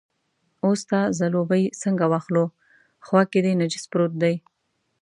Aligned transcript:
اوس 0.65 0.79
ستا 0.85 0.99
ځلوبۍ 1.19 1.63
څنګه 1.81 2.05
واخلو، 2.11 2.45
خوا 3.05 3.21
کې 3.31 3.39
دې 3.45 3.53
نجس 3.59 3.83
پروت 3.91 4.13
دی. 4.23 4.35